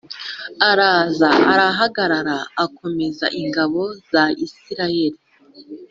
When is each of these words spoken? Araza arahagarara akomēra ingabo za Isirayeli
Araza 0.69 1.29
arahagarara 1.51 2.37
akomēra 2.65 3.27
ingabo 3.41 3.81
za 4.11 4.23
Isirayeli 4.45 5.19